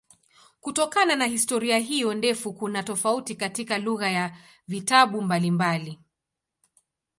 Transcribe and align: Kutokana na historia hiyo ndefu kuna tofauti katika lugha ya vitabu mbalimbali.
Kutokana 0.61 1.15
na 1.15 1.25
historia 1.25 1.77
hiyo 1.77 2.13
ndefu 2.13 2.53
kuna 2.53 2.83
tofauti 2.83 3.35
katika 3.35 3.77
lugha 3.77 4.09
ya 4.11 4.37
vitabu 4.67 5.21
mbalimbali. 5.21 5.99